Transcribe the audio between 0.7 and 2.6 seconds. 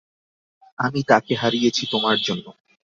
আমি তাকে হারিয়েছি তোমার জন্য।